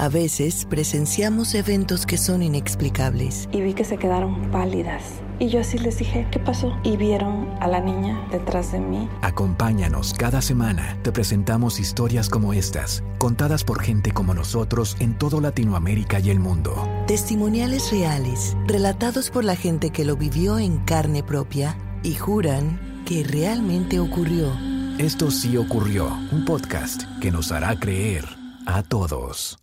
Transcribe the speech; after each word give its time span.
A 0.00 0.08
veces 0.08 0.64
presenciamos 0.64 1.54
eventos 1.54 2.06
que 2.06 2.16
son 2.16 2.42
inexplicables. 2.42 3.50
Y 3.52 3.60
vi 3.60 3.74
que 3.74 3.84
se 3.84 3.98
quedaron 3.98 4.50
pálidas. 4.50 5.02
Y 5.38 5.50
yo 5.50 5.60
así 5.60 5.76
les 5.76 5.98
dije, 5.98 6.26
¿qué 6.30 6.38
pasó? 6.38 6.74
Y 6.82 6.96
vieron 6.96 7.50
a 7.60 7.68
la 7.68 7.80
niña 7.80 8.26
detrás 8.32 8.72
de 8.72 8.80
mí. 8.80 9.10
Acompáñanos 9.20 10.14
cada 10.14 10.40
semana. 10.40 10.96
Te 11.02 11.12
presentamos 11.12 11.78
historias 11.78 12.30
como 12.30 12.54
estas, 12.54 13.04
contadas 13.18 13.62
por 13.62 13.82
gente 13.82 14.10
como 14.12 14.32
nosotros 14.32 14.96
en 15.00 15.18
todo 15.18 15.38
Latinoamérica 15.38 16.18
y 16.18 16.30
el 16.30 16.40
mundo. 16.40 16.82
Testimoniales 17.06 17.90
reales, 17.90 18.56
relatados 18.66 19.28
por 19.28 19.44
la 19.44 19.54
gente 19.54 19.90
que 19.90 20.06
lo 20.06 20.16
vivió 20.16 20.58
en 20.58 20.78
carne 20.78 21.22
propia 21.22 21.76
y 22.02 22.14
juran 22.14 23.04
que 23.04 23.22
realmente 23.22 24.00
ocurrió. 24.00 24.50
Esto 24.96 25.30
sí 25.30 25.58
ocurrió, 25.58 26.06
un 26.32 26.46
podcast 26.46 27.02
que 27.20 27.30
nos 27.30 27.52
hará 27.52 27.78
creer 27.78 28.24
a 28.64 28.82
todos. 28.82 29.58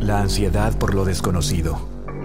La 0.00 0.22
ansiedad 0.22 0.72
por 0.78 0.94
lo 0.94 1.04
desconocido. 1.04 1.76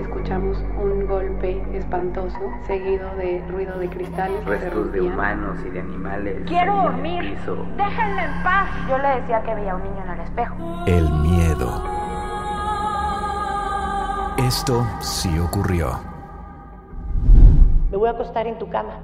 Escuchamos 0.02 0.58
un 0.82 1.06
golpe 1.08 1.62
espantoso, 1.78 2.40
seguido 2.66 3.14
de 3.18 3.44
ruido 3.50 3.78
de 3.78 3.90
cristales. 3.90 4.46
Restos 4.46 4.94
de 4.94 5.02
humanos 5.02 5.58
y 5.68 5.72
de 5.72 5.82
animales. 5.82 6.44
Quiero 6.48 6.74
dormir. 6.74 7.38
Déjenme 7.76 8.24
en 8.24 8.44
paz. 8.44 8.70
Yo 8.90 8.98
le 8.98 9.20
decía 9.20 9.44
que 9.44 9.56
veía 9.56 9.76
un 9.76 9.84
niño 9.84 10.04
en 10.06 10.10
el 10.10 10.20
espejo. 10.22 10.56
El 10.88 11.12
miedo. 11.12 11.84
Esto 14.38 14.88
sí 15.02 15.38
ocurrió. 15.38 16.00
Me 17.92 17.98
voy 17.98 18.08
a 18.08 18.12
acostar 18.12 18.48
en 18.48 18.58
tu 18.58 18.70
cama. 18.70 19.00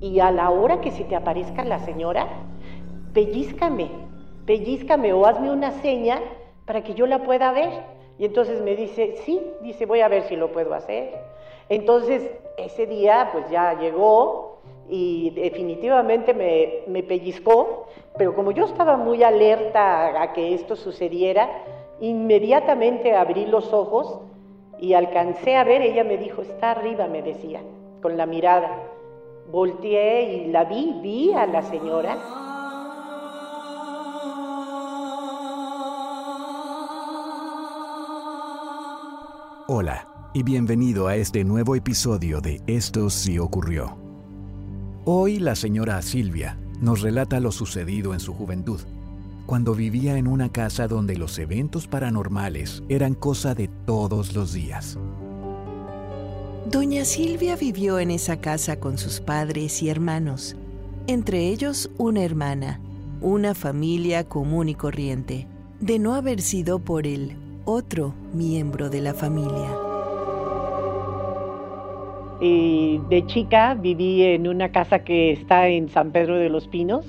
Y 0.00 0.20
a 0.20 0.30
la 0.30 0.48
hora 0.48 0.80
que 0.80 0.92
se 0.92 1.04
te 1.04 1.14
aparezca 1.14 1.62
la 1.62 1.80
señora, 1.80 2.26
pellízcame, 3.12 3.90
pellízcame 4.46 5.12
o 5.12 5.26
hazme 5.26 5.50
una 5.50 5.72
seña 5.82 6.20
para 6.64 6.82
que 6.82 6.94
yo 6.94 7.06
la 7.06 7.22
pueda 7.22 7.52
ver. 7.52 7.97
Y 8.18 8.24
entonces 8.24 8.60
me 8.62 8.74
dice, 8.74 9.14
sí, 9.24 9.40
dice, 9.62 9.86
voy 9.86 10.00
a 10.00 10.08
ver 10.08 10.24
si 10.24 10.36
lo 10.36 10.50
puedo 10.50 10.74
hacer. 10.74 11.14
Entonces, 11.68 12.30
ese 12.56 12.86
día, 12.86 13.28
pues 13.32 13.48
ya 13.50 13.78
llegó 13.78 14.58
y 14.88 15.30
definitivamente 15.30 16.34
me, 16.34 16.80
me 16.88 17.02
pellizcó, 17.02 17.86
pero 18.16 18.34
como 18.34 18.50
yo 18.50 18.64
estaba 18.64 18.96
muy 18.96 19.22
alerta 19.22 20.20
a 20.20 20.32
que 20.32 20.54
esto 20.54 20.74
sucediera, 20.74 21.48
inmediatamente 22.00 23.14
abrí 23.14 23.46
los 23.46 23.72
ojos 23.72 24.18
y 24.80 24.94
alcancé 24.94 25.56
a 25.56 25.64
ver, 25.64 25.82
ella 25.82 26.04
me 26.04 26.16
dijo, 26.16 26.42
está 26.42 26.72
arriba, 26.72 27.06
me 27.06 27.22
decía, 27.22 27.60
con 28.02 28.16
la 28.16 28.26
mirada. 28.26 28.82
Volteé 29.50 30.22
y 30.34 30.46
la 30.48 30.64
vi, 30.64 30.98
vi 31.02 31.32
a 31.32 31.46
la 31.46 31.62
señora 31.62 32.47
Hola 39.70 40.08
y 40.32 40.44
bienvenido 40.44 41.08
a 41.08 41.16
este 41.16 41.44
nuevo 41.44 41.76
episodio 41.76 42.40
de 42.40 42.62
Esto 42.66 43.10
sí 43.10 43.38
ocurrió. 43.38 43.98
Hoy 45.04 45.38
la 45.40 45.54
señora 45.56 46.00
Silvia 46.00 46.58
nos 46.80 47.02
relata 47.02 47.38
lo 47.38 47.52
sucedido 47.52 48.14
en 48.14 48.20
su 48.20 48.32
juventud, 48.32 48.80
cuando 49.44 49.74
vivía 49.74 50.16
en 50.16 50.26
una 50.26 50.50
casa 50.50 50.88
donde 50.88 51.18
los 51.18 51.38
eventos 51.38 51.86
paranormales 51.86 52.82
eran 52.88 53.12
cosa 53.12 53.54
de 53.54 53.68
todos 53.68 54.32
los 54.32 54.54
días. 54.54 54.96
Doña 56.70 57.04
Silvia 57.04 57.54
vivió 57.54 57.98
en 57.98 58.10
esa 58.10 58.40
casa 58.40 58.80
con 58.80 58.96
sus 58.96 59.20
padres 59.20 59.82
y 59.82 59.90
hermanos, 59.90 60.56
entre 61.08 61.46
ellos 61.46 61.90
una 61.98 62.22
hermana, 62.22 62.80
una 63.20 63.54
familia 63.54 64.26
común 64.26 64.70
y 64.70 64.74
corriente, 64.74 65.46
de 65.78 65.98
no 65.98 66.14
haber 66.14 66.40
sido 66.40 66.78
por 66.78 67.06
él 67.06 67.36
otro 67.68 68.14
miembro 68.32 68.88
de 68.88 69.02
la 69.02 69.12
familia. 69.12 69.68
Y 72.40 72.98
de 73.10 73.26
chica 73.26 73.74
viví 73.74 74.22
en 74.22 74.48
una 74.48 74.70
casa 74.70 75.00
que 75.00 75.32
está 75.32 75.68
en 75.68 75.90
San 75.90 76.10
Pedro 76.10 76.36
de 76.36 76.48
los 76.48 76.66
Pinos, 76.66 77.04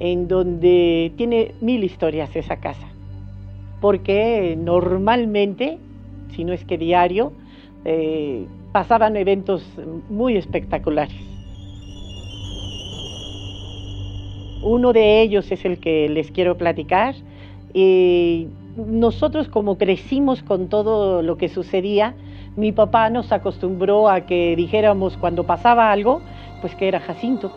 en 0.00 0.26
donde 0.26 1.12
tiene 1.16 1.54
mil 1.60 1.84
historias 1.84 2.34
esa 2.34 2.56
casa, 2.56 2.88
porque 3.80 4.58
normalmente, 4.58 5.78
si 6.34 6.42
no 6.42 6.52
es 6.52 6.64
que 6.64 6.76
diario, 6.76 7.32
eh, 7.84 8.44
pasaban 8.72 9.16
eventos 9.16 9.64
muy 10.10 10.36
espectaculares. 10.36 11.14
Uno 14.62 14.92
de 14.92 15.22
ellos 15.22 15.52
es 15.52 15.64
el 15.64 15.78
que 15.78 16.08
les 16.08 16.32
quiero 16.32 16.56
platicar. 16.56 17.14
Y 17.72 18.48
nosotros 18.86 19.48
como 19.48 19.76
crecimos 19.76 20.42
con 20.42 20.68
todo 20.68 21.22
lo 21.22 21.36
que 21.36 21.48
sucedía, 21.48 22.14
mi 22.56 22.72
papá 22.72 23.10
nos 23.10 23.32
acostumbró 23.32 24.08
a 24.08 24.22
que 24.22 24.54
dijéramos 24.56 25.16
cuando 25.16 25.44
pasaba 25.44 25.90
algo, 25.90 26.20
pues 26.60 26.74
que 26.74 26.88
era 26.88 27.00
Jacinto, 27.00 27.52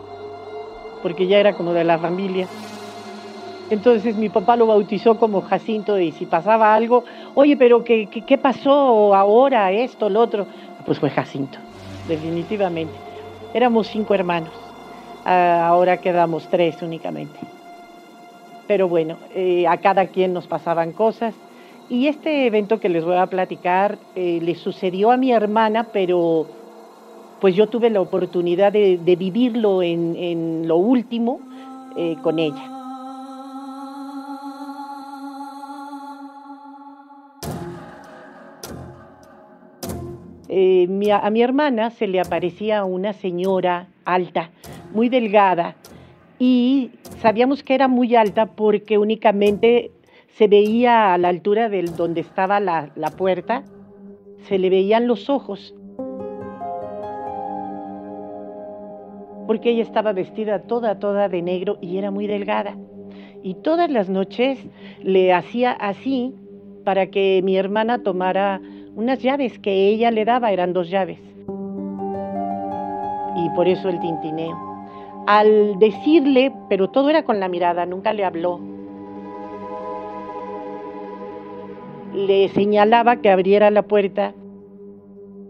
porque 1.02 1.26
ya 1.26 1.38
era 1.38 1.54
como 1.54 1.72
de 1.72 1.84
la 1.84 1.98
familia. 1.98 2.48
Entonces 3.70 4.16
mi 4.16 4.28
papá 4.28 4.56
lo 4.56 4.66
bautizó 4.66 5.18
como 5.18 5.40
Jacinto 5.40 5.98
y 5.98 6.12
si 6.12 6.26
pasaba 6.26 6.74
algo, 6.74 7.04
oye, 7.34 7.56
pero 7.56 7.84
¿qué, 7.84 8.06
qué, 8.06 8.38
pasó 8.38 9.14
ahora, 9.14 9.72
esto, 9.72 10.10
lo 10.10 10.20
otro? 10.20 10.46
Pues 10.84 10.98
fue 10.98 11.10
Jacinto, 11.10 11.58
definitivamente. 12.08 12.94
Éramos 13.54 13.86
cinco 13.86 14.14
hermanos, 14.14 14.52
ah, 15.24 15.68
ahora 15.68 15.98
quedamos 15.98 16.48
tres 16.48 16.82
únicamente 16.82 17.61
pero 18.66 18.88
bueno, 18.88 19.16
eh, 19.34 19.66
a 19.66 19.78
cada 19.78 20.06
quien 20.06 20.32
nos 20.32 20.46
pasaban 20.46 20.92
cosas. 20.92 21.34
Y 21.88 22.06
este 22.06 22.46
evento 22.46 22.80
que 22.80 22.88
les 22.88 23.04
voy 23.04 23.16
a 23.16 23.26
platicar 23.26 23.98
eh, 24.14 24.38
le 24.42 24.54
sucedió 24.54 25.10
a 25.10 25.16
mi 25.16 25.32
hermana, 25.32 25.88
pero 25.92 26.46
pues 27.40 27.54
yo 27.54 27.66
tuve 27.66 27.90
la 27.90 28.00
oportunidad 28.00 28.72
de, 28.72 28.98
vivirlo 29.18 29.82
en, 29.82 30.66
lo 30.68 30.76
último 30.76 31.40
eh, 31.96 32.16
con 32.22 32.38
ella. 32.38 32.68
a 41.22 41.30
mi 41.30 41.42
hermana 41.42 41.90
se 41.90 42.06
le 42.06 42.20
aparecía 42.20 42.84
una 42.84 43.12
señora 43.12 43.88
alta, 44.04 44.50
muy 44.92 45.08
delgada, 45.08 45.74
y 46.44 46.90
sabíamos 47.20 47.62
que 47.62 47.72
era 47.72 47.86
muy 47.86 48.16
alta 48.16 48.46
porque 48.46 48.98
únicamente 48.98 49.92
se 50.26 50.48
veía 50.48 51.14
a 51.14 51.18
la 51.18 51.28
altura 51.28 51.68
de 51.68 51.84
donde 51.84 52.20
estaba 52.20 52.58
la, 52.58 52.90
la 52.96 53.10
puerta, 53.10 53.62
se 54.48 54.58
le 54.58 54.68
veían 54.68 55.06
los 55.06 55.30
ojos. 55.30 55.72
Porque 59.46 59.70
ella 59.70 59.84
estaba 59.84 60.12
vestida 60.12 60.62
toda, 60.62 60.98
toda 60.98 61.28
de 61.28 61.42
negro 61.42 61.78
y 61.80 61.98
era 61.98 62.10
muy 62.10 62.26
delgada. 62.26 62.76
Y 63.44 63.54
todas 63.54 63.88
las 63.88 64.08
noches 64.08 64.58
le 65.00 65.32
hacía 65.32 65.70
así 65.70 66.34
para 66.84 67.06
que 67.06 67.40
mi 67.44 67.56
hermana 67.56 68.02
tomara 68.02 68.60
unas 68.96 69.20
llaves 69.20 69.60
que 69.60 69.90
ella 69.90 70.10
le 70.10 70.24
daba, 70.24 70.50
eran 70.50 70.72
dos 70.72 70.90
llaves. 70.90 71.20
Y 73.36 73.48
por 73.54 73.68
eso 73.68 73.88
el 73.88 74.00
tintineo 74.00 74.71
al 75.26 75.78
decirle, 75.78 76.52
pero 76.68 76.90
todo 76.90 77.10
era 77.10 77.24
con 77.24 77.40
la 77.40 77.48
mirada, 77.48 77.86
nunca 77.86 78.12
le 78.12 78.24
habló. 78.24 78.60
Le 82.14 82.48
señalaba 82.48 83.16
que 83.16 83.30
abriera 83.30 83.70
la 83.70 83.82
puerta 83.82 84.34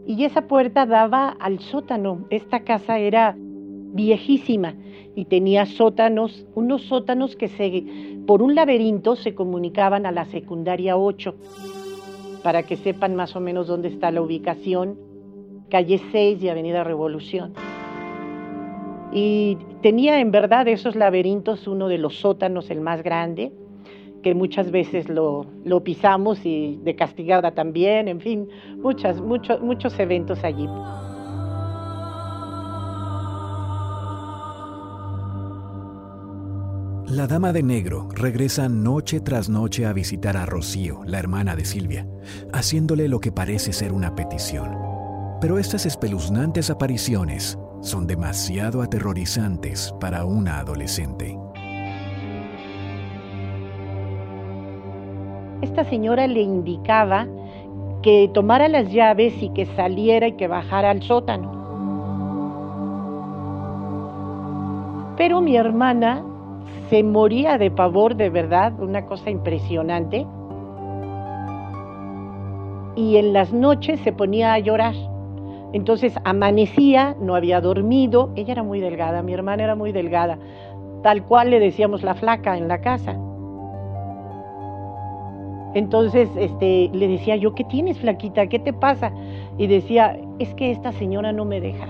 y 0.06 0.24
esa 0.24 0.42
puerta 0.42 0.86
daba 0.86 1.28
al 1.28 1.60
sótano. 1.60 2.26
Esta 2.30 2.60
casa 2.60 2.98
era 2.98 3.34
viejísima 3.36 4.74
y 5.14 5.26
tenía 5.26 5.66
sótanos, 5.66 6.46
unos 6.54 6.82
sótanos 6.82 7.36
que 7.36 7.48
se, 7.48 7.84
por 8.26 8.42
un 8.42 8.54
laberinto 8.54 9.16
se 9.16 9.34
comunicaban 9.34 10.06
a 10.06 10.12
la 10.12 10.24
secundaria 10.26 10.96
8, 10.96 11.34
para 12.42 12.62
que 12.62 12.76
sepan 12.76 13.14
más 13.14 13.36
o 13.36 13.40
menos 13.40 13.66
dónde 13.66 13.88
está 13.88 14.10
la 14.10 14.22
ubicación, 14.22 14.98
calle 15.68 16.00
6 16.10 16.42
y 16.42 16.48
avenida 16.48 16.84
Revolución. 16.84 17.52
Y 19.12 19.58
tenía 19.82 20.20
en 20.20 20.30
verdad 20.30 20.66
esos 20.68 20.96
laberintos, 20.96 21.68
uno 21.68 21.88
de 21.88 21.98
los 21.98 22.16
sótanos, 22.18 22.70
el 22.70 22.80
más 22.80 23.02
grande, 23.02 23.52
que 24.22 24.34
muchas 24.34 24.70
veces 24.70 25.08
lo, 25.08 25.46
pisamos 25.84 26.44
y 26.44 26.78
de 26.82 26.96
castigada 26.96 27.52
también, 27.52 28.08
en 28.08 28.20
fin, 28.20 28.48
muchos, 28.78 29.20
muchos 29.20 29.98
eventos 29.98 30.42
allí. 30.44 30.68
La 37.08 37.26
dama 37.26 37.52
de 37.52 37.62
negro 37.62 38.08
regresa 38.14 38.70
noche 38.70 39.20
tras 39.20 39.50
noche 39.50 39.84
a 39.84 39.92
visitar 39.92 40.38
a 40.38 40.46
Rocío, 40.46 41.02
la 41.04 41.18
hermana 41.18 41.54
de 41.54 41.66
Silvia, 41.66 42.06
haciéndole 42.54 43.06
lo 43.06 43.20
que 43.20 43.30
parece 43.30 43.74
ser 43.74 43.92
una 43.92 44.14
petición. 44.14 44.70
Pero 45.38 45.58
estas 45.58 45.84
espeluznantes 45.84 46.70
apariciones 46.70 47.58
son 47.82 48.06
demasiado 48.06 48.80
aterrorizantes 48.80 49.92
para 50.00 50.24
una 50.24 50.60
adolescente. 50.60 51.36
Esta 55.60 55.84
señora 55.84 56.26
le 56.28 56.40
indicaba 56.40 57.26
que 58.02 58.30
tomara 58.32 58.68
las 58.68 58.90
llaves 58.92 59.34
y 59.42 59.48
que 59.50 59.66
saliera 59.66 60.28
y 60.28 60.32
que 60.32 60.46
bajara 60.46 60.90
al 60.90 61.02
sótano. 61.02 61.52
Pero 65.16 65.40
mi 65.40 65.56
hermana 65.56 66.24
se 66.88 67.02
moría 67.02 67.58
de 67.58 67.70
pavor, 67.70 68.16
de 68.16 68.30
verdad, 68.30 68.72
una 68.80 69.06
cosa 69.06 69.30
impresionante. 69.30 70.26
Y 72.94 73.16
en 73.16 73.32
las 73.32 73.52
noches 73.52 74.00
se 74.00 74.12
ponía 74.12 74.52
a 74.52 74.58
llorar. 74.60 75.11
Entonces 75.72 76.14
amanecía, 76.24 77.16
no 77.20 77.34
había 77.34 77.60
dormido, 77.60 78.30
ella 78.36 78.52
era 78.52 78.62
muy 78.62 78.80
delgada, 78.80 79.22
mi 79.22 79.32
hermana 79.32 79.64
era 79.64 79.74
muy 79.74 79.92
delgada, 79.92 80.38
tal 81.02 81.24
cual 81.24 81.50
le 81.50 81.60
decíamos 81.60 82.02
la 82.02 82.14
flaca 82.14 82.56
en 82.56 82.68
la 82.68 82.80
casa. 82.80 83.16
Entonces 85.74 86.28
este, 86.36 86.90
le 86.92 87.08
decía 87.08 87.36
yo, 87.36 87.54
¿qué 87.54 87.64
tienes 87.64 87.98
flaquita? 87.98 88.46
¿Qué 88.46 88.58
te 88.58 88.74
pasa? 88.74 89.12
Y 89.56 89.66
decía, 89.66 90.18
es 90.38 90.54
que 90.54 90.70
esta 90.70 90.92
señora 90.92 91.32
no 91.32 91.46
me 91.46 91.60
deja. 91.60 91.86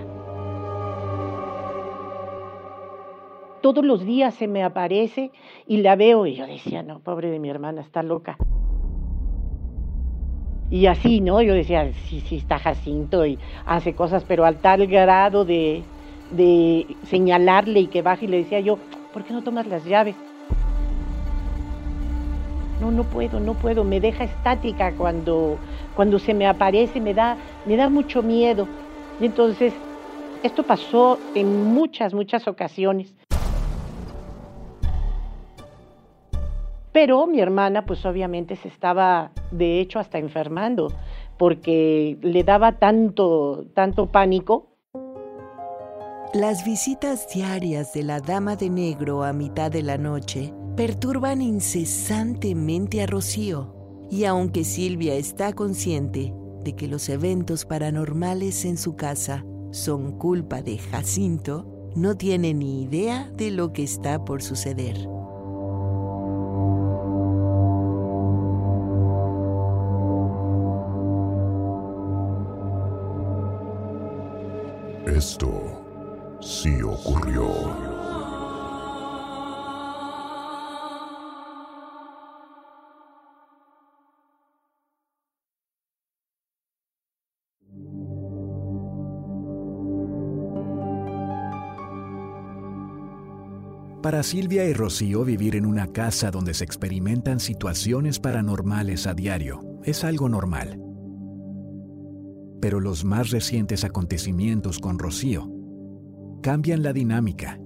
Todos 3.60 3.84
los 3.84 4.04
días 4.04 4.34
se 4.34 4.46
me 4.48 4.62
aparece 4.62 5.32
y 5.66 5.78
la 5.78 5.96
veo 5.96 6.26
y 6.26 6.34
yo 6.34 6.46
decía, 6.46 6.82
no, 6.82 7.00
pobre 7.00 7.30
de 7.30 7.38
mi 7.38 7.48
hermana, 7.48 7.80
está 7.80 8.02
loca. 8.02 8.36
Y 10.72 10.86
así, 10.86 11.20
¿no? 11.20 11.42
Yo 11.42 11.52
decía, 11.52 11.92
sí, 12.08 12.20
sí, 12.20 12.36
está 12.36 12.58
Jacinto 12.58 13.26
y 13.26 13.38
hace 13.66 13.94
cosas, 13.94 14.24
pero 14.24 14.46
al 14.46 14.58
tal 14.62 14.86
grado 14.86 15.44
de, 15.44 15.84
de 16.30 16.96
señalarle 17.02 17.80
y 17.80 17.88
que 17.88 18.00
baje 18.00 18.24
y 18.24 18.28
le 18.28 18.38
decía 18.38 18.58
yo, 18.60 18.78
¿por 19.12 19.22
qué 19.22 19.34
no 19.34 19.42
tomas 19.42 19.66
las 19.66 19.84
llaves? 19.84 20.16
no, 22.80 22.90
no 22.90 23.04
puedo, 23.04 23.38
no 23.38 23.54
puedo, 23.54 23.84
me 23.84 24.00
deja 24.00 24.24
estática 24.24 24.96
cuando, 24.96 25.60
cuando 25.94 26.18
se 26.18 26.34
me 26.34 26.46
aparece, 26.46 27.00
me 27.00 27.14
da, 27.14 27.38
me 27.64 27.76
da 27.76 27.88
mucho 27.88 28.22
miedo. 28.22 28.68
Y 29.20 29.26
entonces, 29.26 29.74
esto 30.42 30.64
pasó 30.64 31.20
en 31.34 31.62
muchas, 31.62 32.12
muchas 32.12 32.48
ocasiones. 32.48 33.14
Pero 36.92 37.26
mi 37.26 37.40
hermana, 37.40 37.86
pues 37.86 38.04
obviamente 38.04 38.56
se 38.56 38.68
estaba, 38.68 39.32
de 39.50 39.80
hecho, 39.80 39.98
hasta 39.98 40.18
enfermando, 40.18 40.92
porque 41.38 42.18
le 42.20 42.44
daba 42.44 42.78
tanto, 42.78 43.64
tanto 43.74 44.10
pánico. 44.12 44.68
Las 46.34 46.64
visitas 46.64 47.28
diarias 47.32 47.92
de 47.94 48.02
la 48.02 48.20
Dama 48.20 48.56
de 48.56 48.70
Negro 48.70 49.22
a 49.22 49.32
mitad 49.32 49.70
de 49.70 49.82
la 49.82 49.98
noche 49.98 50.52
perturban 50.76 51.42
incesantemente 51.42 53.02
a 53.02 53.06
Rocío. 53.06 53.74
Y 54.10 54.24
aunque 54.24 54.64
Silvia 54.64 55.14
está 55.14 55.54
consciente 55.54 56.34
de 56.62 56.76
que 56.76 56.88
los 56.88 57.08
eventos 57.08 57.64
paranormales 57.64 58.64
en 58.64 58.76
su 58.76 58.96
casa 58.96 59.44
son 59.70 60.18
culpa 60.18 60.60
de 60.60 60.78
Jacinto, 60.78 61.90
no 61.96 62.16
tiene 62.16 62.54
ni 62.54 62.82
idea 62.82 63.30
de 63.34 63.50
lo 63.50 63.72
que 63.72 63.82
está 63.82 64.24
por 64.24 64.42
suceder. 64.42 64.96
Esto 75.22 76.40
sí 76.40 76.82
ocurrió. 76.82 77.44
Para 94.02 94.24
Silvia 94.24 94.64
y 94.64 94.72
Rocío 94.72 95.24
vivir 95.24 95.54
en 95.54 95.66
una 95.66 95.92
casa 95.92 96.32
donde 96.32 96.52
se 96.52 96.64
experimentan 96.64 97.38
situaciones 97.38 98.18
paranormales 98.18 99.06
a 99.06 99.14
diario 99.14 99.78
es 99.84 100.02
algo 100.02 100.28
normal. 100.28 100.91
Pero 102.62 102.80
los 102.80 103.04
más 103.04 103.30
recientes 103.30 103.84
acontecimientos 103.84 104.78
con 104.78 104.98
Rocío 104.98 105.50
cambian 106.42 106.82
la 106.82 106.94
dinámica. 106.94 107.60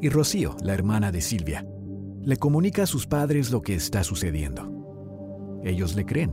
Y 0.00 0.08
Rocío, 0.08 0.56
la 0.62 0.74
hermana 0.74 1.12
de 1.12 1.20
Silvia, 1.20 1.64
le 2.20 2.36
comunica 2.36 2.82
a 2.82 2.86
sus 2.86 3.06
padres 3.06 3.52
lo 3.52 3.62
que 3.62 3.74
está 3.74 4.02
sucediendo. 4.02 5.60
Ellos 5.62 5.94
le 5.94 6.04
creen, 6.04 6.32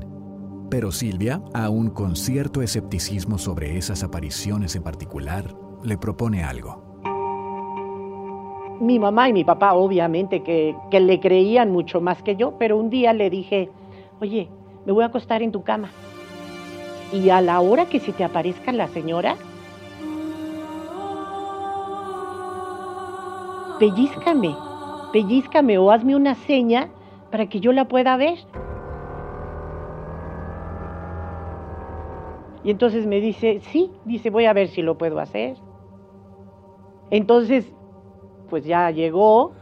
pero 0.72 0.92
Silvia, 0.92 1.44
aún 1.54 1.92
con 1.92 2.16
cierto 2.16 2.63
escepticismo 2.63 3.38
sobre 3.38 3.78
esas 3.78 4.01
apariciones 4.01 4.75
en 4.75 4.81
particular, 4.81 5.56
le 5.84 5.98
propone 5.98 6.44
algo 6.44 6.90
mi 8.80 8.98
mamá 8.98 9.30
y 9.30 9.34
mi 9.34 9.44
papá 9.44 9.74
obviamente 9.74 10.42
que, 10.42 10.75
le 10.92 11.19
creían 11.19 11.72
mucho 11.72 12.01
más 12.01 12.24
que 12.24 12.36
yo, 12.36 12.57
pero 12.57 12.78
un 12.78 12.90
día 12.90 13.13
le 13.13 13.30
dije, 13.30 13.69
oye, 14.22 14.50
me 14.86 14.92
voy 14.92 15.04
a 15.04 15.07
acostar 15.07 15.44
en 15.44 15.51
tu 15.51 15.63
cama. 15.63 15.92
Y 17.12 17.30
a 17.30 17.42
la 17.42 17.60
hora 17.60 17.86
que 17.86 18.00
se 18.00 18.14
te 18.14 18.24
aparezca 18.24 18.72
la 18.72 18.88
señora, 18.88 19.36
pellízcame, 23.80 24.56
pellízcame 25.12 25.78
o 25.78 25.92
hazme 25.92 26.16
una 26.16 26.36
seña 26.36 26.90
para 27.32 27.48
que 27.48 27.60
yo 27.60 27.72
la 27.72 27.86
pueda 27.88 28.16
ver. 28.18 28.38
Y 32.64 32.72
entonces 32.72 33.08
me 33.08 33.22
dice, 33.22 33.62
sí, 33.72 33.92
dice, 34.06 34.30
voy 34.30 34.46
a 34.46 34.54
ver 34.54 34.68
si 34.68 34.82
lo 34.82 34.98
puedo 34.98 35.20
hacer. 35.20 35.58
Entonces 37.10 37.74
pues 38.50 38.66
ya 38.66 38.92
llegó. 38.92 39.54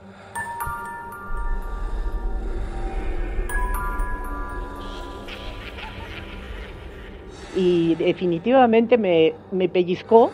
Y 7.58 7.96
definitivamente 7.96 8.98
me, 8.98 9.34
me 9.52 9.68
pellizcó, 9.68 10.32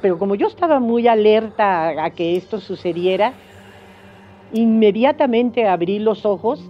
pero 0.00 0.18
como 0.18 0.36
yo 0.36 0.46
estaba 0.46 0.78
muy 0.78 1.08
alerta 1.08 2.04
a 2.04 2.10
que 2.10 2.36
esto 2.36 2.60
sucediera, 2.60 3.32
inmediatamente 4.52 5.66
abrí 5.66 5.98
los 5.98 6.24
ojos 6.24 6.62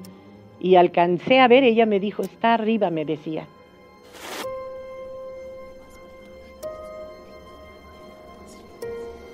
y 0.59 0.77
alcancé 0.77 1.41
a 1.41 1.49
ver, 1.49 1.65
ella 1.65 1.85
me 1.85 2.01
dijo, 2.01 2.23
está 2.23 2.55
arriba, 2.55 2.89
me 2.89 3.05
decía. 3.05 3.47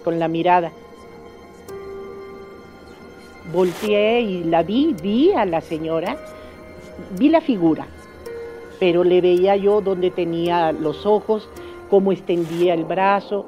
Con 0.02 0.18
la 0.18 0.26
mirada 0.26 0.72
volteé 3.50 4.20
y 4.20 4.44
la 4.44 4.62
vi, 4.62 4.94
vi 5.02 5.32
a 5.32 5.44
la 5.44 5.60
señora, 5.60 6.16
vi 7.18 7.28
la 7.28 7.40
figura, 7.40 7.86
pero 8.82 9.04
le 9.04 9.20
veía 9.20 9.54
yo 9.54 9.80
donde 9.80 10.10
tenía 10.10 10.72
los 10.72 11.06
ojos, 11.06 11.48
cómo 11.88 12.10
extendía 12.10 12.74
el 12.74 12.84
brazo, 12.84 13.46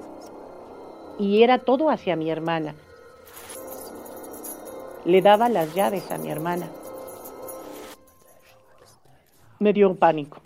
y 1.18 1.42
era 1.42 1.58
todo 1.58 1.90
hacia 1.90 2.14
mi 2.14 2.30
hermana. 2.30 2.76
Le 5.04 5.20
daba 5.22 5.48
las 5.48 5.74
llaves 5.74 6.08
a 6.12 6.18
mi 6.18 6.30
hermana. 6.30 6.68
Me 9.58 9.72
dio 9.72 9.90
un 9.90 9.96
pánico. 9.96 10.38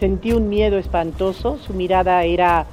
Sentí 0.00 0.32
un 0.32 0.48
miedo 0.48 0.78
espantoso, 0.78 1.58
su 1.58 1.74
mirada 1.74 2.24
era 2.24 2.66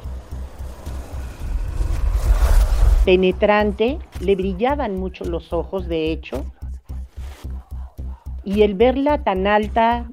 penetrante, 3.06 4.00
le 4.20 4.36
brillaban 4.36 4.98
mucho 4.98 5.26
los 5.26 5.54
ojos, 5.54 5.88
de 5.88 6.12
hecho, 6.12 6.44
y 8.50 8.64
el 8.64 8.74
verla 8.74 9.24
tan 9.24 9.46
alta, 9.46 10.10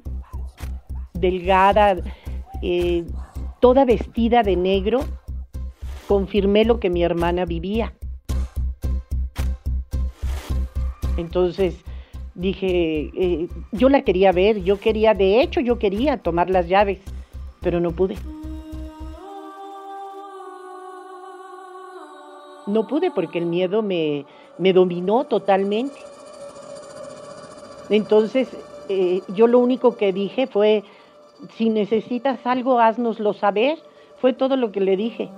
delgada, 1.13 1.95
eh, 2.61 3.03
toda 3.59 3.83
vestida 3.83 4.43
de 4.43 4.55
negro, 4.55 4.99
confirmé 6.07 6.63
lo 6.63 6.79
que 6.79 6.91
mi 6.91 7.03
hermana 7.03 7.45
vivía. 7.45 7.95
Entonces 11.17 11.83
dije, 12.35 13.09
eh, 13.15 13.47
yo 13.71 13.89
la 13.89 14.03
quería 14.03 14.31
ver, 14.31 14.63
yo 14.63 14.79
quería, 14.79 15.15
de 15.15 15.41
hecho 15.41 15.59
yo 15.59 15.79
quería 15.79 16.17
tomar 16.17 16.51
las 16.51 16.67
llaves, 16.67 16.99
pero 17.61 17.79
no 17.79 17.89
pude. 17.89 18.17
no 22.67 22.85
pude 22.85 23.09
porque 23.11 23.39
el 23.39 23.45
miedo 23.45 23.81
me, 23.81 24.25
dominó 24.59 25.23
totalmente. 25.23 25.95
Entonces, 27.89 28.49
eh, 28.89 29.21
yo 29.33 29.47
lo 29.47 29.59
único 29.59 29.95
que 29.95 30.13
dije 30.13 30.47
fue, 30.47 30.83
si 31.55 31.69
necesitas 31.69 32.45
algo, 32.45 32.79
haznoslo 32.79 33.33
saber. 33.33 33.77
Fue 34.19 34.33
todo 34.33 34.57
lo 34.57 34.71
que 34.71 34.79
le 34.79 34.97
dije. 34.97 35.29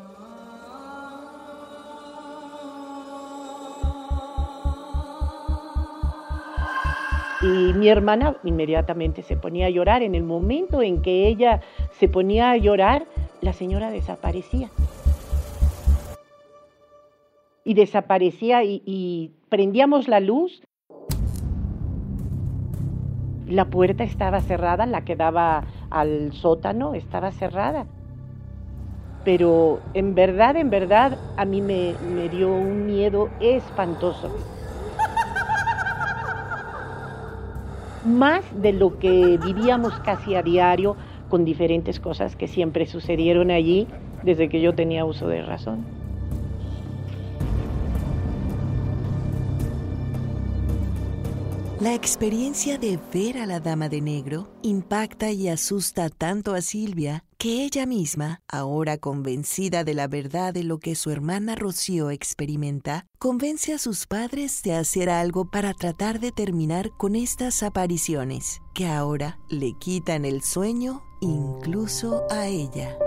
Y 7.41 7.73
mi 7.73 7.87
hermana 7.87 8.37
inmediatamente 8.43 9.23
se 9.23 9.37
ponía 9.37 9.67
a 9.67 9.69
llorar. 9.69 10.03
En 10.03 10.15
el 10.15 10.23
momento 10.23 10.81
en 10.81 11.01
que 11.01 11.27
ella 11.27 11.61
se 11.91 12.07
ponía 12.07 12.51
a 12.51 12.57
llorar, 12.57 13.05
la 13.41 13.53
señora 13.53 13.91
desaparecía. 13.91 14.69
Y 17.63 17.73
desaparecía 17.75 18.63
y, 18.63 18.81
y 18.85 19.31
prendíamos 19.49 20.07
la 20.07 20.19
luz. 20.19 20.61
La 23.49 23.65
puerta 23.65 24.03
estaba 24.03 24.41
cerrada, 24.41 24.85
la 24.85 25.03
que 25.03 25.15
daba 25.15 25.63
al 25.89 26.33
sótano 26.33 26.93
estaba 26.93 27.31
cerrada. 27.31 27.87
Pero 29.25 29.79
en 29.95 30.13
verdad, 30.13 30.55
en 30.55 30.69
verdad, 30.69 31.17
a 31.35 31.45
mí 31.45 31.59
me, 31.59 31.95
me 32.13 32.29
dio 32.29 32.53
un 32.53 32.85
miedo 32.85 33.29
espantoso. 33.39 34.29
Más 38.05 38.43
de 38.61 38.71
lo 38.71 38.99
que 38.99 39.39
vivíamos 39.43 39.99
casi 40.01 40.35
a 40.35 40.43
diario 40.43 40.95
con 41.27 41.43
diferentes 41.43 41.99
cosas 41.99 42.35
que 42.35 42.47
siempre 42.47 42.85
sucedieron 42.85 43.49
allí 43.49 43.87
desde 44.21 44.47
que 44.47 44.61
yo 44.61 44.75
tenía 44.75 45.05
uso 45.05 45.27
de 45.27 45.41
razón. 45.41 45.98
La 51.79 51.93
experiencia 51.93 52.77
de 52.77 52.99
ver 53.13 53.37
a 53.37 53.45
la 53.45 53.61
dama 53.61 53.87
de 53.87 54.01
negro 54.01 54.49
impacta 54.63 55.31
y 55.31 55.47
asusta 55.47 56.09
tanto 56.09 56.53
a 56.53 56.59
Silvia 56.59 57.23
que 57.37 57.63
ella 57.63 57.85
misma, 57.85 58.41
ahora 58.49 58.97
convencida 58.97 59.85
de 59.85 59.93
la 59.93 60.09
verdad 60.09 60.53
de 60.53 60.65
lo 60.65 60.79
que 60.79 60.95
su 60.95 61.09
hermana 61.09 61.55
Rocío 61.55 62.09
experimenta, 62.09 63.05
convence 63.17 63.73
a 63.73 63.77
sus 63.77 64.07
padres 64.07 64.61
de 64.61 64.73
hacer 64.75 65.09
algo 65.09 65.49
para 65.49 65.73
tratar 65.73 66.19
de 66.19 66.33
terminar 66.33 66.91
con 66.97 67.15
estas 67.15 67.63
apariciones, 67.63 68.59
que 68.73 68.85
ahora 68.85 69.39
le 69.47 69.71
quitan 69.79 70.25
el 70.25 70.41
sueño 70.41 71.01
incluso 71.21 72.23
a 72.29 72.47
ella. 72.47 72.97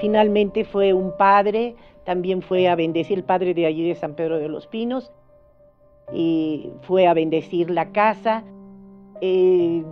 Finalmente 0.00 0.64
fue 0.64 0.92
un 0.92 1.16
padre, 1.16 1.74
también 2.04 2.42
fue 2.42 2.68
a 2.68 2.76
bendecir 2.76 3.18
el 3.18 3.24
padre 3.24 3.54
de 3.54 3.66
allí 3.66 3.86
de 3.86 3.94
San 3.94 4.14
Pedro 4.14 4.38
de 4.38 4.48
los 4.48 4.66
Pinos, 4.66 5.12
y 6.12 6.70
fue 6.82 7.06
a 7.06 7.14
bendecir 7.14 7.70
la 7.70 7.90
casa. 7.90 8.44
Eh, 9.20 9.82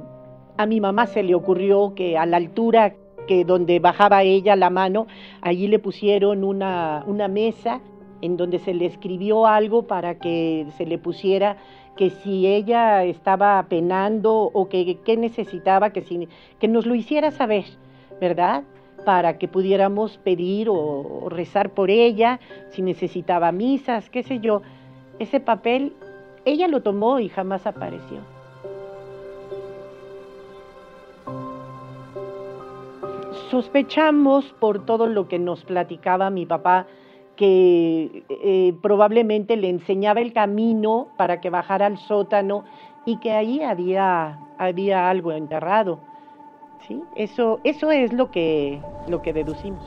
a 0.57 0.67
mi 0.67 0.81
mamá 0.81 1.07
se 1.07 1.23
le 1.23 1.35
ocurrió 1.35 1.95
que 1.95 2.17
a 2.17 2.25
la 2.25 2.39
altura 2.39 2.95
que 3.27 3.45
donde 3.45 3.81
bajaba 3.81 4.23
ella 4.23 4.57
la 4.57 4.71
mano, 4.71 5.07
allí 5.43 5.67
le 5.67 5.79
pusieron 5.79 6.45
una, 6.45 7.05
una 7.07 7.29
mesa 7.29 7.81
en 8.23 8.37
donde 8.37 8.59
se 8.59 8.73
le 8.73 8.87
escribió 8.87 9.47
algo 9.47 9.87
para 9.87 10.19
que 10.19 10.67
se 10.77 10.87
le 10.87 10.99
pusiera 10.99 11.57
que 11.97 12.11
si 12.11 12.47
ella 12.47 13.05
estaba 13.05 13.63
penando 13.69 14.51
o 14.53 14.69
que, 14.69 14.99
necesitaba, 15.19 15.91
que, 15.91 16.29
que 16.59 16.69
nos 16.69 16.87
lo 16.87 16.95
hiciera 16.95 17.31
saber, 17.31 17.65
¿verdad? 18.21 18.65
Para 19.07 19.39
que 19.39 19.49
pudiéramos 19.49 20.19
pedir 20.19 20.69
o 20.69 21.29
rezar 21.31 21.71
por 21.71 21.91
ella, 21.91 22.41
si 22.71 22.83
necesitaba 22.83 23.53
misas, 23.53 24.11
qué 24.11 24.23
sé 24.23 24.41
yo. 24.41 24.61
Ese 25.19 25.41
papel 25.41 25.95
ella 26.45 26.69
lo 26.69 26.83
tomó 26.83 27.21
y 27.21 27.29
jamás 27.29 27.67
apareció. 27.67 28.19
Sospechamos 33.51 34.45
por 34.59 34.85
todo 34.85 35.07
lo 35.07 35.29
que 35.29 35.39
nos 35.39 35.65
platicaba 35.65 36.31
mi 36.31 36.45
papá 36.45 36.87
que 37.37 38.25
eh, 38.29 38.75
probablemente 38.83 39.57
le 39.57 39.69
enseñaba 39.69 40.21
el 40.21 40.33
camino 40.33 41.09
para 41.17 41.41
que 41.41 41.51
bajara 41.51 41.87
al 41.87 41.99
sótano 41.99 42.65
y 43.05 43.19
que 43.19 43.33
ahí 43.33 43.63
había, 43.63 44.41
había 44.59 45.09
algo 45.09 45.33
enterrado. 45.33 46.01
¿Sí? 46.87 47.03
Eso, 47.15 47.61
eso 47.65 47.91
es 47.91 48.13
lo 48.13 48.31
que, 48.31 48.81
lo 49.09 49.23
que 49.23 49.33
deducimos. 49.33 49.85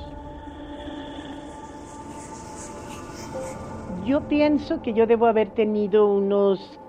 Yo 4.06 4.22
pienso 4.28 4.82
que 4.82 4.94
yo 4.94 5.06
debo 5.06 5.28
haber 5.28 5.52
tenido 5.52 6.08
unos 6.12 6.80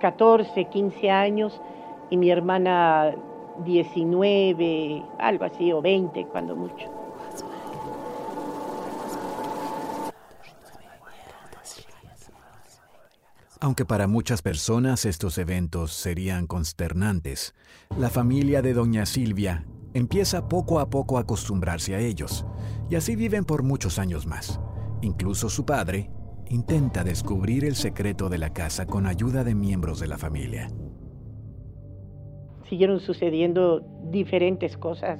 14, 0.00 0.64
15 0.64 1.10
años 1.10 1.60
y 2.10 2.16
mi 2.16 2.30
hermana 2.30 3.14
19, 3.64 5.02
algo 5.18 5.44
así, 5.44 5.72
o 5.72 5.80
20, 5.82 6.24
cuando 6.26 6.56
mucho. 6.56 6.97
Aunque 13.60 13.84
para 13.84 14.06
muchas 14.06 14.40
personas 14.40 15.04
estos 15.04 15.36
eventos 15.36 15.92
serían 15.92 16.46
consternantes, 16.46 17.56
la 17.98 18.08
familia 18.08 18.62
de 18.62 18.72
doña 18.72 19.04
Silvia 19.04 19.66
empieza 19.94 20.48
poco 20.48 20.78
a 20.78 20.90
poco 20.90 21.18
a 21.18 21.22
acostumbrarse 21.22 21.96
a 21.96 21.98
ellos, 21.98 22.46
y 22.88 22.94
así 22.94 23.16
viven 23.16 23.44
por 23.44 23.64
muchos 23.64 23.98
años 23.98 24.26
más. 24.26 24.60
Incluso 25.02 25.48
su 25.48 25.66
padre 25.66 26.08
intenta 26.50 27.02
descubrir 27.02 27.64
el 27.64 27.74
secreto 27.74 28.28
de 28.28 28.38
la 28.38 28.52
casa 28.52 28.86
con 28.86 29.06
ayuda 29.06 29.42
de 29.42 29.56
miembros 29.56 29.98
de 29.98 30.06
la 30.06 30.18
familia. 30.18 30.68
Siguieron 32.68 33.00
sucediendo 33.00 33.80
diferentes 34.04 34.76
cosas. 34.76 35.18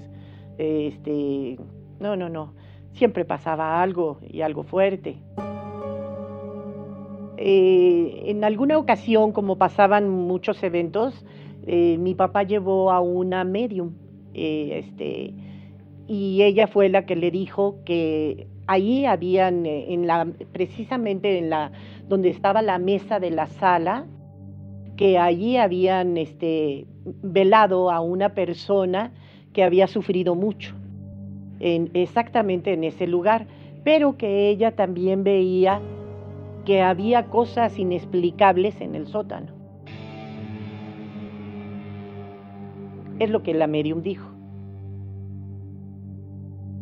Este, 0.58 1.58
no, 1.98 2.14
no, 2.14 2.28
no. 2.28 2.54
Siempre 2.92 3.24
pasaba 3.24 3.82
algo 3.82 4.20
y 4.22 4.42
algo 4.42 4.62
fuerte. 4.62 5.18
Eh, 7.40 8.24
en 8.26 8.42
alguna 8.42 8.76
ocasión, 8.78 9.30
como 9.30 9.58
pasaban 9.58 10.08
muchos 10.08 10.60
eventos, 10.64 11.24
eh, 11.68 11.96
mi 11.98 12.16
papá 12.16 12.42
llevó 12.42 12.90
a 12.90 13.00
una 13.00 13.44
medium, 13.44 13.92
eh, 14.34 14.82
este, 14.82 15.34
y 16.08 16.42
ella 16.42 16.66
fue 16.66 16.88
la 16.88 17.06
que 17.06 17.14
le 17.14 17.30
dijo 17.30 17.76
que 17.84 18.48
ahí 18.66 19.06
habían, 19.06 19.66
en 19.66 20.08
la, 20.08 20.26
precisamente 20.52 21.38
en 21.38 21.48
la, 21.48 21.70
donde 22.08 22.30
estaba 22.30 22.60
la 22.60 22.80
mesa 22.80 23.20
de 23.20 23.30
la 23.30 23.46
sala, 23.46 24.04
que 24.96 25.16
allí 25.16 25.58
habían 25.58 26.16
este, 26.16 26.86
velado 27.22 27.92
a 27.92 28.00
una 28.00 28.34
persona 28.34 29.12
que 29.52 29.62
había 29.62 29.86
sufrido 29.86 30.34
mucho, 30.34 30.74
en, 31.60 31.88
exactamente 31.94 32.72
en 32.72 32.82
ese 32.82 33.06
lugar, 33.06 33.46
pero 33.84 34.16
que 34.16 34.48
ella 34.48 34.72
también 34.72 35.22
veía 35.22 35.80
que 36.68 36.82
había 36.82 37.28
cosas 37.28 37.78
inexplicables 37.78 38.78
en 38.82 38.94
el 38.94 39.06
sótano. 39.06 39.54
Es 43.18 43.30
lo 43.30 43.42
que 43.42 43.54
la 43.54 43.66
medium 43.66 44.02
dijo. 44.02 44.28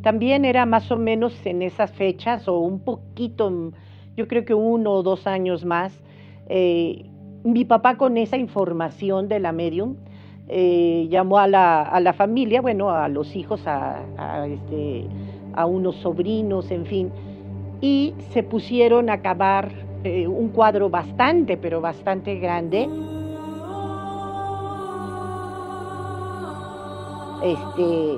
También 0.03 0.45
era 0.45 0.67
más 0.67 0.91
o 0.91 0.97
menos 0.97 1.47
en 1.47 1.63
esas 1.63 1.93
fechas 1.93 2.49
o 2.49 2.59
un 2.59 2.81
poquito, 2.81 3.71
yo 4.17 4.27
creo 4.27 4.45
que 4.45 4.55
uno 4.55 4.91
o 4.91 5.03
dos 5.05 5.29
años 5.29 5.65
más, 5.65 6.03
eh, 6.49 7.09
mi 7.45 7.65
papá 7.65 7.97
con 7.97 8.17
esa 8.17 8.37
información 8.37 9.29
de 9.29 9.39
la 9.39 9.53
medium 9.53 9.95
eh, 10.49 11.07
llamó 11.11 11.39
a 11.39 11.47
la, 11.47 11.83
a 11.83 12.01
la, 12.01 12.13
familia, 12.13 12.61
bueno, 12.61 12.91
a 12.91 13.09
los 13.09 13.37
hijos, 13.37 13.63
a, 13.69 14.49
este, 14.49 15.07
a 15.55 15.65
unos 15.67 15.95
sobrinos, 15.99 16.73
en 16.73 16.87
fin, 16.87 17.13
y 17.81 18.15
se 18.33 18.43
pusieron 18.43 19.11
a 19.11 19.21
cavar 19.21 19.71
eh, 20.05 20.27
un 20.27 20.49
cuadro 20.49 20.89
bastante, 20.89 21.57
pero 21.57 21.81
bastante 21.81 22.37
grande. 22.37 22.89
Este, 27.43 28.17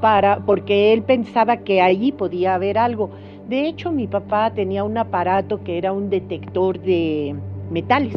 para, 0.00 0.38
porque 0.40 0.92
él 0.92 1.02
pensaba 1.02 1.58
que 1.58 1.80
allí 1.80 2.12
podía 2.12 2.54
haber 2.54 2.78
algo. 2.78 3.10
De 3.48 3.68
hecho, 3.68 3.92
mi 3.92 4.06
papá 4.06 4.50
tenía 4.50 4.82
un 4.82 4.98
aparato 4.98 5.62
que 5.62 5.78
era 5.78 5.92
un 5.92 6.10
detector 6.10 6.80
de 6.80 7.36
metales. 7.70 8.14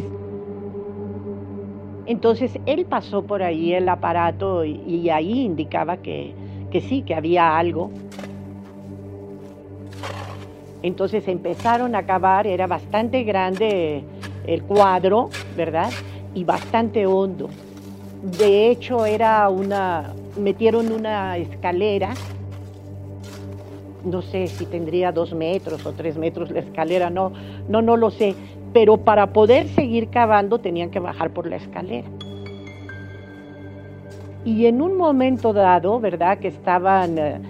Entonces 2.06 2.58
él 2.66 2.86
pasó 2.86 3.22
por 3.22 3.42
ahí 3.42 3.72
el 3.72 3.88
aparato 3.88 4.64
y, 4.64 4.80
y 4.86 5.10
ahí 5.10 5.42
indicaba 5.42 5.98
que, 5.98 6.34
que 6.70 6.80
sí, 6.80 7.02
que 7.02 7.14
había 7.14 7.56
algo. 7.56 7.90
Entonces 10.82 11.28
empezaron 11.28 11.94
a 11.94 12.04
cavar, 12.04 12.46
era 12.46 12.66
bastante 12.66 13.22
grande 13.24 14.04
el 14.46 14.62
cuadro, 14.62 15.28
¿verdad? 15.56 15.90
Y 16.34 16.44
bastante 16.44 17.06
hondo. 17.06 17.50
De 18.38 18.70
hecho, 18.70 19.06
era 19.06 19.48
una, 19.48 20.12
metieron 20.38 20.92
una 20.92 21.36
escalera, 21.36 22.14
no 24.04 24.22
sé 24.22 24.46
si 24.46 24.66
tendría 24.66 25.12
dos 25.12 25.34
metros 25.34 25.84
o 25.84 25.92
tres 25.92 26.16
metros 26.16 26.50
la 26.50 26.60
escalera, 26.60 27.10
no, 27.10 27.32
no, 27.68 27.82
no 27.82 27.96
lo 27.96 28.10
sé, 28.10 28.34
pero 28.72 28.98
para 28.98 29.32
poder 29.32 29.68
seguir 29.68 30.08
cavando 30.08 30.58
tenían 30.58 30.90
que 30.90 31.00
bajar 31.00 31.30
por 31.30 31.46
la 31.46 31.56
escalera. 31.56 32.08
Y 34.44 34.66
en 34.66 34.80
un 34.80 34.96
momento 34.96 35.52
dado, 35.52 36.00
¿verdad? 36.00 36.38
Que 36.38 36.48
estaban, 36.48 37.18
eh, 37.18 37.40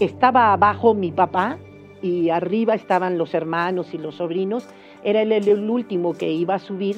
estaba 0.00 0.52
abajo 0.52 0.94
mi 0.94 1.12
papá, 1.12 1.58
y 2.02 2.30
arriba 2.30 2.74
estaban 2.74 3.18
los 3.18 3.34
hermanos 3.34 3.94
y 3.94 3.98
los 3.98 4.16
sobrinos. 4.16 4.68
Era 5.02 5.22
el, 5.22 5.70
último 5.70 6.14
que 6.14 6.30
iba 6.30 6.54
a 6.54 6.58
subir 6.58 6.96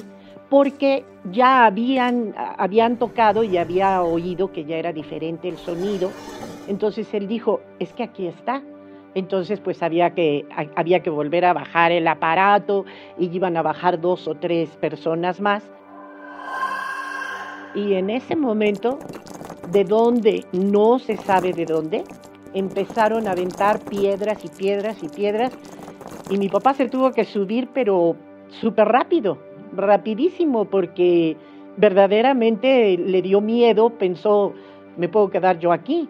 porque 0.49 1.05
ya 1.31 1.65
habían, 1.65 2.33
habían 2.57 2.97
tocado 2.97 3.43
y 3.43 3.57
había 3.57 4.01
oído 4.01 4.51
que 4.51 4.65
ya 4.65 4.77
era 4.77 4.93
diferente 4.93 5.47
el 5.47 5.57
sonido. 5.57 6.11
Entonces 6.67 7.13
él 7.13 7.27
dijo, 7.27 7.61
es 7.79 7.93
que 7.93 8.03
aquí 8.03 8.27
está. 8.27 8.61
Entonces 9.15 9.59
pues 9.59 9.81
había 9.83 10.13
que, 10.13 10.45
había 10.75 11.01
que 11.01 11.09
volver 11.09 11.45
a 11.45 11.53
bajar 11.53 11.91
el 11.91 12.07
aparato 12.07 12.85
y 13.17 13.27
iban 13.35 13.57
a 13.57 13.61
bajar 13.61 13.99
dos 13.99 14.27
o 14.27 14.35
tres 14.35 14.69
personas 14.77 15.39
más. 15.39 15.69
Y 17.75 17.93
en 17.93 18.09
ese 18.09 18.35
momento, 18.35 18.97
de 19.71 19.83
dónde, 19.83 20.45
no 20.51 20.97
se 20.97 21.17
sabe 21.17 21.53
de 21.53 21.65
dónde, 21.65 22.03
empezaron 22.53 23.27
a 23.27 23.31
aventar 23.31 23.81
piedras 23.89 24.43
y 24.43 24.49
piedras 24.49 25.01
y 25.03 25.09
piedras. 25.09 25.53
Y 26.29 26.37
mi 26.37 26.49
papá 26.49 26.73
se 26.73 26.89
tuvo 26.89 27.11
que 27.11 27.25
subir, 27.25 27.69
pero 27.73 28.15
súper 28.47 28.87
rápido, 28.87 29.37
rapidísimo, 29.75 30.65
porque 30.65 31.37
verdaderamente 31.77 32.97
le 32.97 33.21
dio 33.21 33.41
miedo, 33.41 33.91
pensó, 33.91 34.53
me 34.97 35.09
puedo 35.09 35.29
quedar 35.29 35.59
yo 35.59 35.71
aquí. 35.71 36.07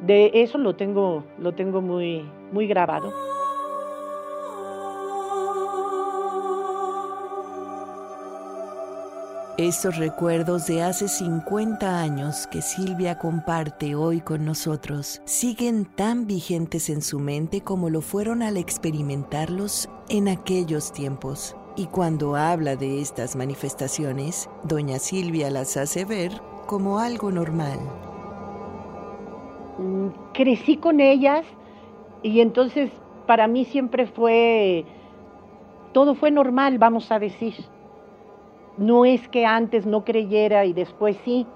De 0.00 0.30
eso 0.34 0.58
lo 0.58 0.74
tengo, 0.74 1.24
lo 1.38 1.52
tengo 1.52 1.80
muy, 1.80 2.28
muy 2.52 2.66
grabado. 2.66 3.31
Estos 9.58 9.98
recuerdos 9.98 10.66
de 10.66 10.82
hace 10.82 11.08
50 11.08 12.00
años 12.00 12.46
que 12.46 12.62
Silvia 12.62 13.18
comparte 13.18 13.94
hoy 13.94 14.22
con 14.22 14.46
nosotros 14.46 15.20
siguen 15.26 15.84
tan 15.84 16.26
vigentes 16.26 16.88
en 16.88 17.02
su 17.02 17.18
mente 17.18 17.60
como 17.60 17.90
lo 17.90 18.00
fueron 18.00 18.42
al 18.42 18.56
experimentarlos 18.56 19.90
en 20.08 20.28
aquellos 20.28 20.90
tiempos. 20.90 21.54
Y 21.76 21.84
cuando 21.88 22.34
habla 22.34 22.76
de 22.76 23.02
estas 23.02 23.36
manifestaciones, 23.36 24.48
doña 24.64 24.98
Silvia 24.98 25.50
las 25.50 25.76
hace 25.76 26.06
ver 26.06 26.32
como 26.66 26.98
algo 26.98 27.30
normal. 27.30 27.78
Mm, 29.76 30.32
crecí 30.32 30.78
con 30.78 30.98
ellas 30.98 31.44
y 32.22 32.40
entonces 32.40 32.90
para 33.26 33.48
mí 33.48 33.66
siempre 33.66 34.06
fue, 34.06 34.86
todo 35.92 36.14
fue 36.14 36.30
normal, 36.30 36.78
vamos 36.78 37.12
a 37.12 37.18
decir 37.18 37.54
no 38.76 39.04
es 39.04 39.28
que 39.28 39.46
antes 39.46 39.86
no 39.86 40.04
creyera 40.04 40.64
y 40.64 40.72
después 40.72 41.16
sí, 41.24 41.46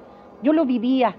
yo 0.42 0.52
lo 0.52 0.64
vivía. 0.64 1.16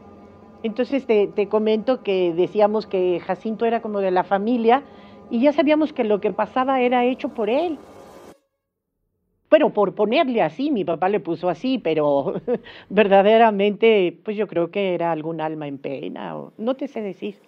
Entonces 0.63 1.05
te, 1.05 1.47
comento 1.47 2.03
que 2.03 2.33
decíamos 2.33 2.87
que 2.87 3.19
Jacinto 3.19 3.65
era 3.65 3.81
como 3.81 3.99
de 3.99 4.11
la 4.11 4.23
familia 4.23 4.83
y 5.29 5.41
ya 5.41 5.53
sabíamos 5.53 5.93
que 5.93 6.03
lo 6.03 6.19
que 6.19 6.31
pasaba 6.31 6.81
era 6.81 7.05
hecho 7.05 7.29
por 7.29 7.49
él. 7.49 7.77
Pero 9.49 9.71
por 9.71 9.95
ponerle 9.95 10.41
así, 10.41 10.71
mi 10.71 10.83
papá 10.83 11.07
le 11.07 11.19
puso 11.19 11.47
así, 11.47 11.77
pero 11.77 12.41
verdaderamente, 12.89 14.19
pues 14.25 14.35
yo 14.35 14.47
creo 14.47 14.71
que 14.71 14.93
era 14.93 15.11
algún 15.11 15.39
alma 15.39 15.67
en 15.67 15.77
pena, 15.77 16.35
o 16.35 16.53
no 16.57 16.75
te 16.75 16.87
sé 16.87 17.01
decir. 17.01 17.39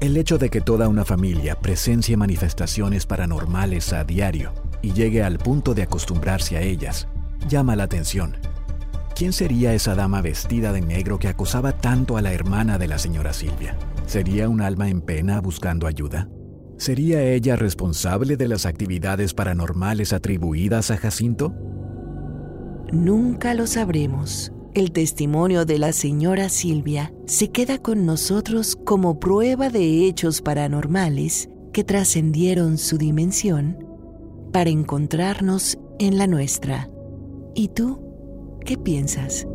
El 0.00 0.18
hecho 0.18 0.36
de 0.36 0.50
que 0.50 0.60
toda 0.60 0.88
una 0.88 1.06
familia 1.06 1.54
presencie 1.54 2.18
manifestaciones 2.18 3.06
paranormales 3.06 3.94
a 3.94 4.04
diario 4.04 4.52
y 4.84 4.92
llegue 4.92 5.22
al 5.22 5.38
punto 5.38 5.72
de 5.74 5.82
acostumbrarse 5.82 6.58
a 6.58 6.60
ellas 6.60 7.08
llama 7.48 7.74
la 7.74 7.84
atención. 7.84 8.36
¿Quién 9.14 9.32
sería 9.32 9.72
esa 9.72 9.94
dama 9.94 10.20
vestida 10.20 10.72
de 10.72 10.82
negro 10.82 11.18
que 11.18 11.28
acosaba 11.28 11.72
tanto 11.72 12.16
a 12.16 12.22
la 12.22 12.32
hermana 12.32 12.76
de 12.76 12.88
la 12.88 12.98
señora 12.98 13.32
Silvia? 13.32 13.78
¿Sería 14.06 14.48
un 14.48 14.60
alma 14.60 14.90
en 14.90 15.00
pena 15.00 15.40
buscando 15.40 15.86
ayuda? 15.86 16.28
¿Sería 16.76 17.22
ella 17.22 17.56
responsable 17.56 18.36
de 18.36 18.48
las 18.48 18.66
actividades 18.66 19.32
paranormales 19.32 20.12
atribuidas 20.12 20.90
a 20.90 20.98
Jacinto? 20.98 21.54
Nunca 22.92 23.54
lo 23.54 23.66
sabremos 23.66 24.52
el 24.74 24.90
testimonio 24.90 25.64
de 25.64 25.78
la 25.78 25.92
señora 25.92 26.48
Silvia 26.48 27.14
se 27.26 27.52
queda 27.52 27.78
con 27.78 28.04
nosotros 28.04 28.74
como 28.74 29.20
prueba 29.20 29.70
de 29.70 30.06
hechos 30.06 30.42
paranormales 30.42 31.48
que 31.72 31.84
trascendieron 31.84 32.76
su 32.76 32.98
dimensión 32.98 33.93
para 34.54 34.70
encontrarnos 34.70 35.76
en 35.98 36.16
la 36.16 36.28
nuestra. 36.28 36.88
¿Y 37.56 37.70
tú 37.70 38.00
qué 38.64 38.78
piensas? 38.78 39.48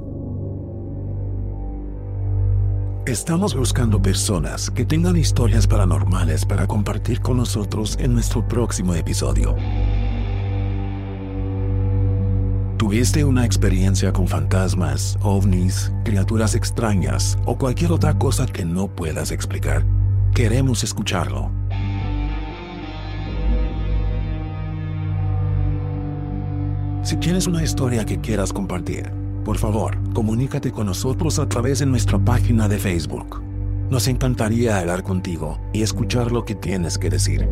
Estamos 3.06 3.56
buscando 3.56 4.02
personas 4.02 4.70
que 4.70 4.84
tengan 4.84 5.16
historias 5.16 5.68
paranormales 5.68 6.44
para 6.44 6.68
compartir 6.68 7.22
con 7.22 7.38
nosotros 7.38 7.96
en 8.02 8.14
nuestro 8.14 8.46
próximo 8.46 8.94
episodio. 8.94 9.56
¿Tuviste 12.76 13.24
una 13.24 13.46
experiencia 13.46 14.12
con 14.12 14.28
fantasmas, 14.28 15.18
ovnis, 15.22 15.94
criaturas 16.04 16.56
extrañas 16.56 17.38
o 17.46 17.58
cualquier 17.58 17.94
otra 17.94 18.18
cosa 18.18 18.46
que 18.46 18.66
no 18.66 18.94
puedas 18.94 19.32
explicar? 19.32 19.86
Queremos 20.36 20.84
escucharlo. 20.84 21.59
Si 27.02 27.16
tienes 27.16 27.48
una 27.48 27.64
historia 27.64 28.06
que 28.06 28.20
quieras 28.20 28.52
compartir, 28.52 29.10
por 29.46 29.58
favor, 29.58 29.98
comunícate 30.14 30.72
con 30.72 30.86
nosotros 30.88 31.40
a 31.40 31.48
través 31.48 31.80
de 31.80 31.86
nuestra 31.86 32.20
página 32.20 32.68
de 32.68 32.78
Facebook. 32.78 33.42
Nos 33.90 34.08
encantaría 34.10 34.78
hablar 34.78 35.04
contigo 35.04 35.60
y 35.72 35.82
escuchar 35.82 36.32
lo 36.32 36.44
que 36.44 36.56
tienes 36.56 36.98
que 36.98 37.10
decir. 37.10 37.48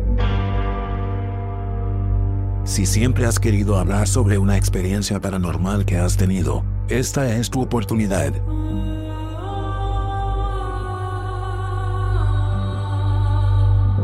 Si 2.64 2.84
siempre 2.84 3.24
has 3.24 3.40
querido 3.40 3.78
hablar 3.78 4.06
sobre 4.06 4.36
una 4.36 4.58
experiencia 4.58 5.18
paranormal 5.18 5.86
que 5.86 5.96
has 5.96 6.18
tenido, 6.18 6.62
esta 6.88 7.34
es 7.34 7.48
tu 7.48 7.62
oportunidad. 7.62 8.34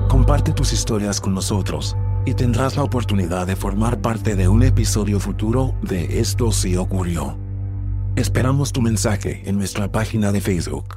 Comparte 0.08 0.52
tus 0.52 0.72
historias 0.72 1.20
con 1.20 1.34
nosotros 1.34 1.94
y 2.26 2.34
tendrás 2.34 2.76
la 2.76 2.82
oportunidad 2.82 3.46
de 3.46 3.56
formar 3.56 4.00
parte 4.00 4.36
de 4.36 4.48
un 4.48 4.62
episodio 4.62 5.20
futuro 5.20 5.74
de 5.82 6.20
Esto 6.20 6.52
sí 6.52 6.76
ocurrió. 6.76 7.38
Esperamos 8.16 8.72
tu 8.72 8.80
mensaje 8.80 9.42
en 9.46 9.58
nuestra 9.58 9.90
página 9.90 10.32
de 10.32 10.40
Facebook. 10.40 10.96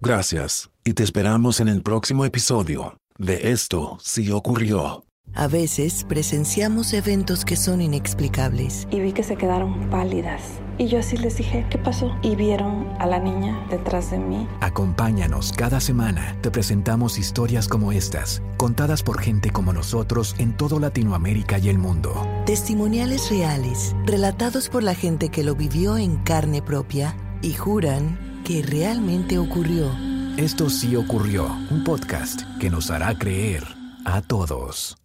Gracias 0.00 0.70
y 0.84 0.92
te 0.92 1.02
esperamos 1.02 1.60
en 1.60 1.68
el 1.68 1.82
próximo 1.82 2.24
episodio 2.24 2.98
de 3.18 3.52
Esto 3.52 3.98
sí 4.00 4.30
ocurrió. 4.30 5.04
A 5.34 5.46
veces 5.46 6.04
presenciamos 6.08 6.92
eventos 6.92 7.44
que 7.44 7.56
son 7.56 7.80
inexplicables. 7.80 8.88
Y 8.90 9.00
vi 9.00 9.12
que 9.12 9.22
se 9.22 9.36
quedaron 9.36 9.90
pálidas. 9.90 10.42
Y 10.78 10.86
yo 10.86 11.00
así 11.00 11.16
les 11.16 11.36
dije, 11.36 11.66
¿qué 11.70 11.76
pasó? 11.76 12.16
Y 12.22 12.36
vieron 12.36 12.88
a 13.00 13.06
la 13.06 13.18
niña 13.18 13.66
detrás 13.68 14.12
de 14.12 14.18
mí. 14.18 14.46
Acompáñanos 14.60 15.52
cada 15.52 15.80
semana. 15.80 16.36
Te 16.40 16.52
presentamos 16.52 17.18
historias 17.18 17.66
como 17.66 17.90
estas, 17.90 18.42
contadas 18.56 19.02
por 19.02 19.20
gente 19.20 19.50
como 19.50 19.72
nosotros 19.72 20.36
en 20.38 20.56
todo 20.56 20.78
Latinoamérica 20.78 21.58
y 21.58 21.68
el 21.68 21.78
mundo. 21.78 22.26
Testimoniales 22.46 23.28
reales, 23.28 23.96
relatados 24.04 24.68
por 24.68 24.84
la 24.84 24.94
gente 24.94 25.30
que 25.30 25.42
lo 25.42 25.56
vivió 25.56 25.96
en 25.96 26.16
carne 26.18 26.62
propia 26.62 27.16
y 27.42 27.54
juran 27.54 28.42
que 28.44 28.62
realmente 28.62 29.38
ocurrió. 29.38 29.90
Esto 30.36 30.70
sí 30.70 30.94
ocurrió, 30.94 31.48
un 31.70 31.82
podcast 31.82 32.42
que 32.60 32.70
nos 32.70 32.92
hará 32.92 33.18
creer 33.18 33.64
a 34.04 34.22
todos. 34.22 34.98